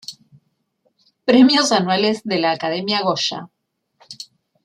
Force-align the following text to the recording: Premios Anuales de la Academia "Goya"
Premios 1.25 1.71
Anuales 1.71 2.23
de 2.23 2.39
la 2.39 2.53
Academia 2.53 3.03
"Goya" 3.03 3.51